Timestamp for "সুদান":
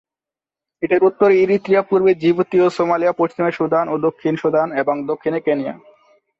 3.51-3.85, 4.35-4.67